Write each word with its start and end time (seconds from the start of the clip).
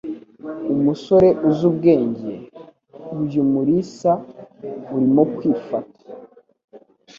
Umusore 0.73 1.27
uzi 1.47 1.63
ubwenge, 1.71 2.33
uyu 3.21 3.41
Mulisa; 3.51 4.11
urimo 4.93 5.23
kwifata. 5.35 6.03